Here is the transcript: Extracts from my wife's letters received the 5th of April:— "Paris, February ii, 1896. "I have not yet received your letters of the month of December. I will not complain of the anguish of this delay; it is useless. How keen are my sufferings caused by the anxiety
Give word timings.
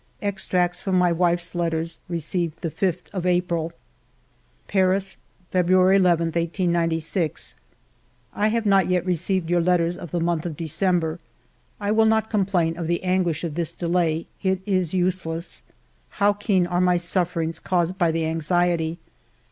Extracts 0.19 0.81
from 0.81 0.95
my 0.97 1.11
wife's 1.11 1.53
letters 1.53 1.99
received 2.09 2.63
the 2.63 2.71
5th 2.71 3.07
of 3.13 3.27
April:— 3.27 3.71
"Paris, 4.67 5.17
February 5.51 5.97
ii, 5.97 6.01
1896. 6.01 7.55
"I 8.33 8.47
have 8.47 8.65
not 8.65 8.87
yet 8.89 9.05
received 9.05 9.47
your 9.51 9.61
letters 9.61 9.95
of 9.95 10.09
the 10.09 10.19
month 10.19 10.43
of 10.47 10.57
December. 10.57 11.19
I 11.79 11.91
will 11.91 12.07
not 12.07 12.31
complain 12.31 12.79
of 12.79 12.87
the 12.87 13.03
anguish 13.03 13.43
of 13.43 13.53
this 13.53 13.75
delay; 13.75 14.25
it 14.41 14.61
is 14.65 14.95
useless. 14.95 15.61
How 16.17 16.33
keen 16.33 16.65
are 16.65 16.81
my 16.81 16.97
sufferings 16.97 17.59
caused 17.59 17.99
by 17.99 18.09
the 18.09 18.25
anxiety 18.25 18.97